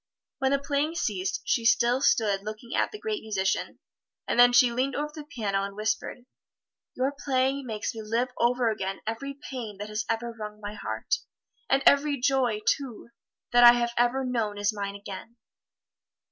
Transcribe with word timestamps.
When 0.39 0.49
the 0.49 0.57
playing 0.57 0.95
ceased, 0.95 1.41
she 1.45 1.63
still 1.63 2.01
stood 2.01 2.41
looking 2.41 2.75
at 2.75 2.91
the 2.91 2.97
great 2.97 3.21
musician, 3.21 3.77
and 4.27 4.39
then 4.39 4.51
she 4.51 4.71
leaned 4.71 4.95
over 4.95 5.11
the 5.13 5.23
piano 5.25 5.61
and 5.61 5.75
whispered, 5.75 6.25
"Your 6.95 7.11
playing 7.23 7.67
makes 7.67 7.93
me 7.93 8.01
live 8.01 8.29
over 8.39 8.71
again 8.71 9.01
every 9.05 9.35
pain 9.51 9.77
that 9.77 9.89
has 9.89 10.03
ever 10.09 10.33
wrung 10.33 10.59
my 10.59 10.73
heart; 10.73 11.17
and 11.69 11.83
every 11.85 12.19
joy, 12.19 12.61
too, 12.67 13.09
that 13.51 13.63
I 13.63 13.73
have 13.73 13.93
ever 13.95 14.25
known 14.25 14.57
is 14.57 14.73
mine 14.73 14.95
again." 14.95 15.35